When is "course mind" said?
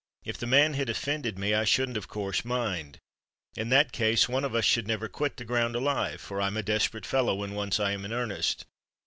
2.07-2.97